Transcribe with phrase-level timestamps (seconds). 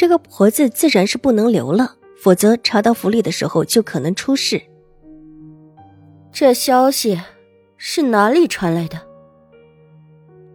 [0.00, 4.62] 这个婆子自然是不能留了，否则查到府里的时候就可能出事。
[6.32, 7.20] 这消息
[7.76, 8.98] 是哪里传来的？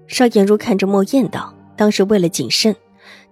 [0.08, 2.76] 邵颜如看着莫燕道：“当时为了谨慎，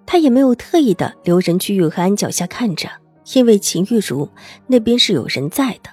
[0.05, 2.87] 他也没有特意的留人去玉和安脚下看着，
[3.33, 4.29] 因为秦玉茹
[4.67, 5.89] 那边是有人在的。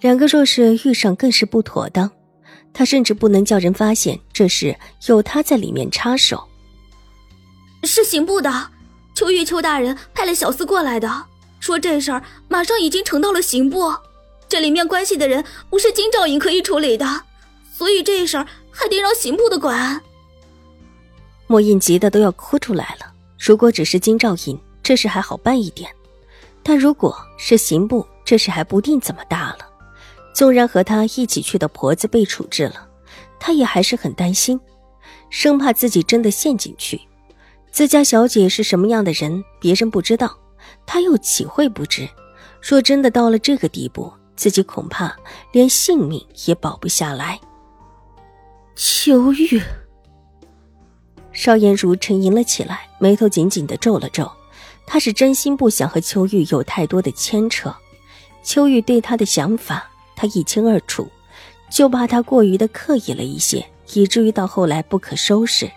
[0.00, 2.10] 两个若是遇上，更是不妥当。
[2.74, 4.76] 他甚至不能叫人发现这事
[5.06, 6.46] 有他在里面插手。
[7.84, 8.52] 是刑部的。”
[9.20, 11.26] 邱玉秋大人派了小厮过来的，
[11.60, 13.94] 说这事儿马上已经呈到了刑部，
[14.48, 17.04] 这里面关系的人不是金兆尹可以处理的，
[17.70, 20.00] 所以这事儿还得让刑部的管。
[21.46, 23.12] 莫印急得都要哭出来了。
[23.38, 25.90] 如果只是金兆尹，这事还好办一点；
[26.62, 29.58] 但如果是刑部，这事还不定怎么大了。
[30.32, 32.88] 纵然和他一起去的婆子被处置了，
[33.38, 34.58] 他也还是很担心，
[35.28, 36.98] 生怕自己真的陷进去。
[37.70, 40.36] 自家小姐是什么样的人，别人不知道，
[40.84, 42.08] 他又岂会不知？
[42.60, 45.16] 若真的到了这个地步，自己恐怕
[45.52, 47.40] 连性命也保不下来。
[48.74, 49.62] 秋玉，
[51.32, 54.30] 邵颜如沉吟了起来，眉头紧紧的皱了皱。
[54.86, 57.72] 他是真心不想和秋玉有太多的牵扯。
[58.42, 61.08] 秋玉对他的想法，他一清二楚，
[61.70, 65.70] 就怕他过于的刻意了一些，以至于到后来不可收拾。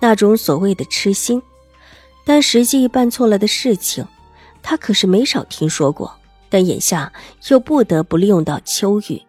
[0.00, 1.40] 那种所谓的痴心，
[2.24, 4.04] 但实际办错了的事情，
[4.62, 6.12] 他可是没少听说过。
[6.52, 7.12] 但眼下
[7.48, 9.22] 又不得不利用到秋雨。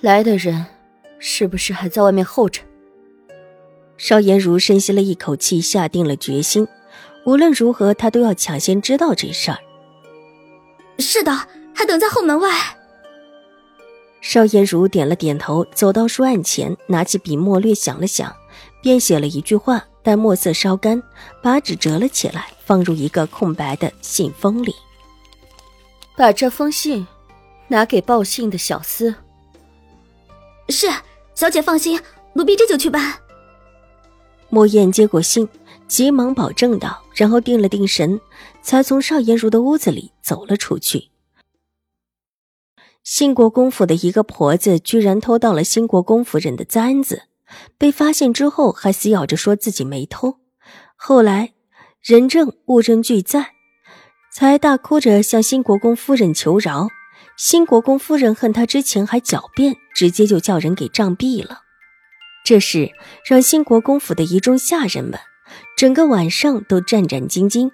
[0.00, 0.66] 来的人
[1.18, 2.60] 是不是还在外面候着？
[3.96, 6.68] 邵颜如深吸了一口气，下定了决心，
[7.24, 9.58] 无论如何，他都要抢先知道这事儿。
[10.98, 11.32] 是的，
[11.74, 12.50] 还等在后门外。
[14.32, 18.34] 邵颜如点了点头，走到书案前，拿起笔墨略想了想，
[18.80, 19.84] 便写了一句话。
[20.02, 21.02] 待墨色烧干，
[21.42, 24.74] 把纸折了起来，放入一个空白的信封里。
[26.16, 27.06] 把这封信
[27.68, 29.14] 拿给报信的小厮。
[30.70, 30.88] 是，
[31.34, 32.00] 小姐放心，
[32.32, 33.12] 奴婢这就去办。
[34.48, 35.46] 莫燕接过信，
[35.86, 38.18] 急忙保证道，然后定了定神，
[38.62, 41.11] 才从邵颜如的屋子里走了出去。
[43.04, 47.22] 兴国公府的一个婆子居然偷到了兴国公夫人的簪子，
[47.76, 50.38] 被发现之后还死咬着说自己没偷。
[50.94, 51.52] 后来
[52.00, 53.54] 人证物证俱在，
[54.32, 56.88] 才大哭着向兴国公夫人求饶。
[57.36, 61.62] 兴国公夫人恨他之前还狡辩，直接就叫人给杖毙了。
[62.44, 62.92] 这事
[63.28, 65.18] 让兴国公府的一众下人们
[65.76, 67.72] 整个晚上都战战兢兢，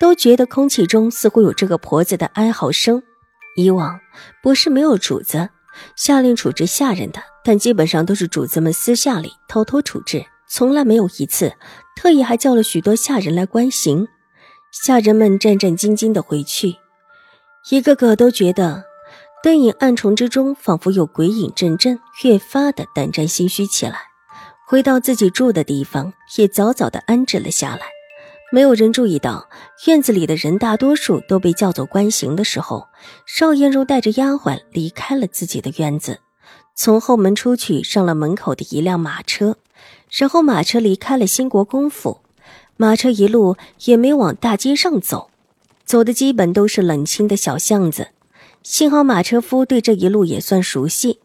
[0.00, 3.04] 都觉得空气中似乎有这个婆子的哀嚎声。
[3.56, 4.00] 以往
[4.42, 5.50] 不是没有主子
[5.96, 11.52] 下令处置下人的，但基本上都是主子们私下里偷偷处置，从来没有一次
[11.96, 14.06] 特意还叫了许多下人来观刑。
[14.70, 16.76] 下人们战战兢兢的回去，
[17.70, 18.84] 一个个都觉得
[19.42, 23.98] 灯影暗重之中仿佛有鬼影阵阵，越发的胆战心虚起来。
[24.66, 27.93] 回到自己住的地方，也早早的安置了下来。
[28.54, 29.48] 没有人注意到，
[29.88, 32.86] 院子里的人大多数都被叫走关行的时候，
[33.26, 36.20] 邵艳如带着丫鬟离开了自己的院子，
[36.76, 39.56] 从后门出去，上了门口的一辆马车，
[40.08, 42.20] 然后马车离开了兴国公府。
[42.76, 43.56] 马车一路
[43.86, 45.30] 也没往大街上走，
[45.84, 48.10] 走的基本都是冷清的小巷子。
[48.62, 51.18] 幸好马车夫对这一路也算熟悉，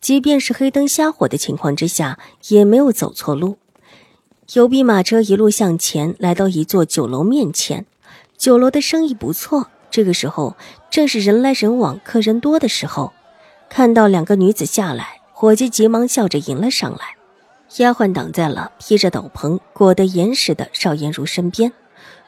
[0.00, 3.58] 即便是黑灯瞎火的情况之下，也没有走错路。
[4.54, 7.84] 有匹马车一路向前，来到一座酒楼面前。
[8.38, 10.56] 酒楼的生意不错，这个时候
[10.88, 13.12] 正是人来人往、客人多的时候。
[13.68, 17.16] 看到两个女子下来，伙计急忙笑着迎了上来。
[17.78, 21.72] 丫鬟挡在了披着斗篷、裹得严实的邵颜如身边，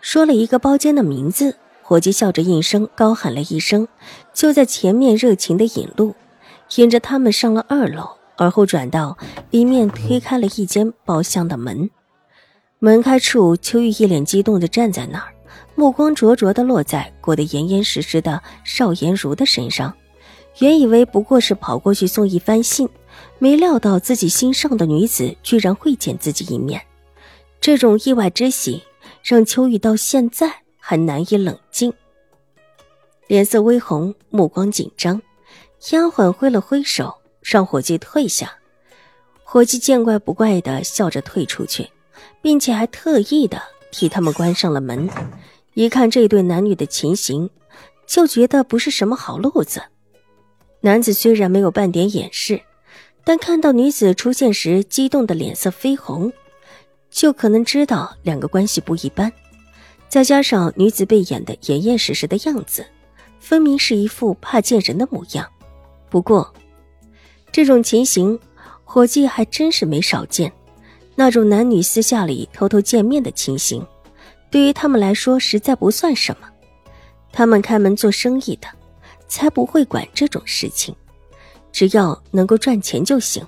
[0.00, 1.54] 说了一个包间的名字。
[1.82, 3.86] 伙计笑着应声，高喊了一声，
[4.34, 6.16] 就在前面热情的引路，
[6.74, 9.16] 引着他们上了二楼，而后转到
[9.50, 11.88] 里面，推开了一间包厢的门。
[12.80, 15.34] 门开处，秋玉一脸激动的站在那儿，
[15.74, 19.92] 目光灼灼的落在裹得严严实实的邵颜如的身上。
[20.60, 22.88] 原以为不过是跑过去送一番信，
[23.40, 26.80] 没料到自己心上的女子居然会见自己一面。
[27.60, 28.84] 这种意外之喜
[29.24, 31.92] 让秋雨到现在还难以冷静，
[33.26, 35.20] 脸色微红，目光紧张。
[35.90, 38.52] 丫鬟挥了挥手，让伙计退下。
[39.42, 41.88] 伙计见怪不怪的笑着退出去，
[42.40, 43.60] 并且还特意的
[43.90, 45.08] 替他们关上了门。
[45.74, 47.48] 一看这对男女的情形，
[48.06, 49.82] 就觉得不是什么好路子。
[50.80, 52.60] 男子虽然没有半点掩饰，
[53.24, 56.32] 但看到女子出现时激动的脸色绯红，
[57.10, 59.32] 就可能知道两个关系不一般。
[60.08, 62.86] 再加上女子被演的严严实实的样子，
[63.40, 65.46] 分明是一副怕见人的模样。
[66.08, 66.52] 不过，
[67.52, 68.38] 这种情形，
[68.84, 70.50] 伙计还真是没少见。
[71.20, 73.84] 那种男女私下里偷偷见面的情形，
[74.52, 76.48] 对于他们来说实在不算什么。
[77.32, 78.68] 他们开门做生意的，
[79.26, 80.94] 才不会管这种事情，
[81.72, 83.44] 只要能够赚钱就行。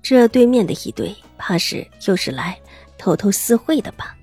[0.00, 2.58] 这对面的一对，怕是又是来
[2.96, 4.16] 偷偷私会的吧？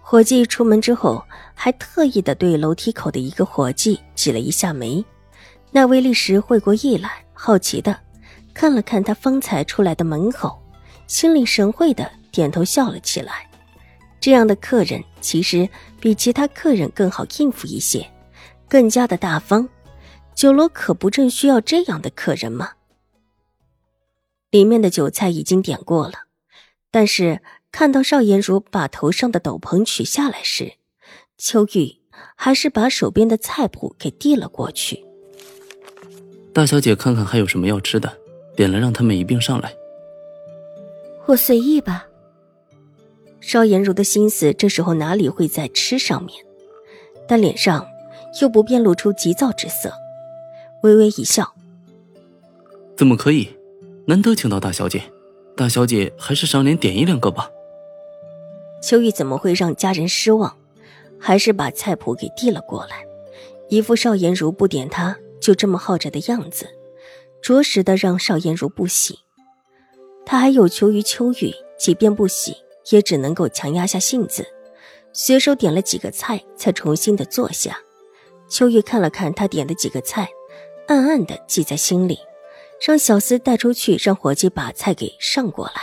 [0.00, 5.04] 伙计出门之后，还特意的对楼梯口的一个伙计挤了一下眉。
[5.72, 7.98] 那位立时会过意来，好奇的
[8.54, 10.56] 看了看他方才出来的门口，
[11.08, 13.48] 心领神会的点头笑了起来。
[14.20, 15.68] 这样的客人其实
[15.98, 18.10] 比其他客人更好应付一些，
[18.68, 19.68] 更加的大方。
[20.34, 22.72] 酒楼可不正需要这样的客人吗？
[24.50, 26.24] 里面的酒菜已经点过了，
[26.90, 27.40] 但是
[27.72, 30.74] 看到邵颜如把头上的斗篷取下来时，
[31.38, 32.00] 秋玉
[32.36, 35.04] 还是把手边的菜谱给递了过去。
[36.52, 38.18] 大小姐，看看还有什么要吃的，
[38.56, 39.72] 点了让他们一并上来。
[41.26, 42.06] 我随意吧。
[43.40, 46.44] 邵颜如的心思这时候哪里会在吃上面，
[47.26, 47.86] 但脸上
[48.40, 49.92] 又不便露出急躁之色，
[50.82, 51.54] 微微一笑
[52.96, 53.48] ：“怎么可以？
[54.06, 55.02] 难得请到大小姐，
[55.56, 57.50] 大小姐还是赏脸点一两个吧。”
[58.82, 60.56] 秋玉怎么会让家人失望？
[61.18, 63.04] 还是把菜谱给递了过来，
[63.68, 65.16] 一副邵颜如不点他。
[65.40, 66.66] 就这么耗着的样子，
[67.40, 69.20] 着实的让邵颜如不喜。
[70.26, 72.54] 他还有求于秋雨，即便不喜，
[72.90, 74.46] 也只能够强压下性子，
[75.12, 77.78] 随手点了几个菜，才重新的坐下。
[78.48, 80.28] 秋雨看了看他点的几个菜，
[80.88, 82.18] 暗暗的记在心里，
[82.84, 85.74] 让小厮带出去，让伙计把菜给上过来。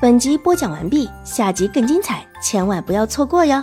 [0.00, 3.62] 本集播讲完毕，下集更精彩，千万不要错过哟。